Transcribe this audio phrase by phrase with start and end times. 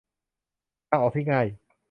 [0.89, 1.47] ทางออกที่ง่าย